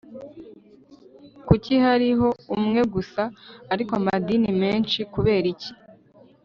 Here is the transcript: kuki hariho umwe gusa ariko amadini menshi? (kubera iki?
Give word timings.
kuki 1.47 1.73
hariho 1.85 2.27
umwe 2.57 2.81
gusa 2.93 3.23
ariko 3.73 3.91
amadini 3.99 4.49
menshi? 4.61 4.99
(kubera 5.13 5.45
iki? 5.53 5.71